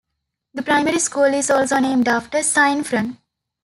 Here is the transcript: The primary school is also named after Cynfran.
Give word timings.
The 0.55 0.63
primary 0.63 0.97
school 0.97 1.25
is 1.25 1.51
also 1.51 1.77
named 1.77 2.07
after 2.07 2.39
Cynfran. 2.39 3.17